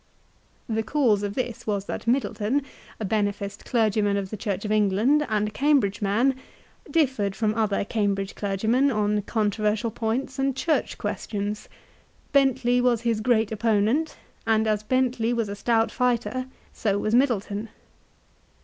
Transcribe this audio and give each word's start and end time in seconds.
The 0.67 0.81
cause 0.81 1.21
of 1.21 1.35
this 1.35 1.67
was 1.67 1.85
that 1.85 2.07
Middleton, 2.07 2.63
a 2.99 3.05
beneficed 3.05 3.65
clergyman 3.65 4.17
of 4.17 4.31
the 4.31 4.35
Church 4.35 4.65
of 4.65 4.71
England, 4.71 5.23
and 5.29 5.47
a 5.47 5.51
Cambridge 5.51 6.01
man, 6.01 6.33
differed 6.89 7.35
from 7.35 7.53
other 7.53 7.85
Cam 7.85 8.15
bridge 8.15 8.33
clergymen 8.33 8.89
on 8.89 9.21
controversial 9.21 9.91
points 9.91 10.39
and 10.39 10.55
church 10.55 10.97
questions. 10.97 11.69
Bentley 12.31 12.81
was 12.81 13.01
his 13.01 13.21
great 13.21 13.51
opponent, 13.51 14.17
and 14.47 14.65
as 14.65 14.81
Bentley 14.81 15.33
was 15.33 15.49
a 15.49 15.55
stout 15.55 15.91
fighter, 15.91 16.47
so 16.73 16.97
was 16.97 17.13
Middleton. 17.13 17.69